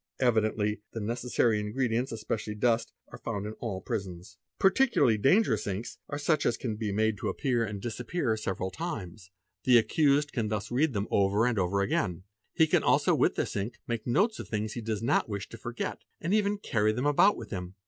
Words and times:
Evidently 0.19 0.81
the 0.93 0.99
necessary 0.99 1.59
in 1.59 1.71
gredients, 1.73 2.11
especially 2.11 2.55
dust, 2.55 2.91
are 3.09 3.19
found 3.19 3.45
in 3.45 3.53
all 3.59 3.81
prisons. 3.81 4.29
if 4.29 4.33
Va 4.33 4.33
F 4.55 4.59
Particularly 4.59 5.17
dangerous 5.19 5.67
inks 5.67 5.99
are 6.09 6.17
such 6.17 6.43
as 6.43 6.57
can 6.57 6.75
be 6.75 6.91
made 6.91 7.19
to 7.19 7.29
appear 7.29 7.63
and: 7.63 7.75
INVISIBLE 7.75 8.05
INKS 8.05 8.11
339_ 8.11 8.35
disappear 8.35 8.37
several 8.37 8.71
times; 8.71 9.29
the 9.63 9.77
accused 9.77 10.33
can 10.33 10.47
thus 10.47 10.71
read 10.71 10.93
them 10.93 11.07
over 11.11 11.45
and 11.45 11.59
over 11.59 11.81
again; 11.81 12.23
he 12.55 12.65
can 12.65 12.81
also 12.81 13.13
with 13.13 13.35
this 13.35 13.55
ink 13.55 13.77
make 13.85 14.07
notes 14.07 14.39
of 14.39 14.47
things 14.47 14.73
he 14.73 14.81
does 14.81 15.03
not 15.03 15.29
wish 15.29 15.47
to 15.49 15.57
forget, 15.59 16.01
and 16.19 16.33
even 16.33 16.57
carry 16.57 16.91
them 16.91 17.05
about 17.05 17.37
with 17.37 17.51
him. 17.51 17.75